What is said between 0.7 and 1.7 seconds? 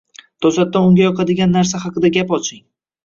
unga yoqadigan